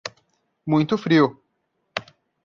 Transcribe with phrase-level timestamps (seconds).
[0.65, 1.39] Muito frio